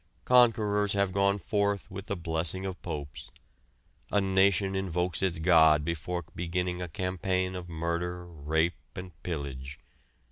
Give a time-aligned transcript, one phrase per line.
[0.25, 3.29] Conquerors have gone forth with the blessing of popes;
[4.09, 9.77] a nation invokes its God before beginning a campaign of murder, rape and pillage.